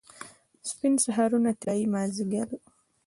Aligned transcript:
سپین 0.69 0.93
سهارونه، 1.05 1.51
طلايي 1.59 1.85
مازدیګر 1.93 2.49